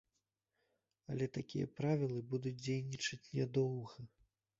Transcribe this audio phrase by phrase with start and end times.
[1.15, 4.07] Але такія правілы будуць дзейнічаць нядоўга.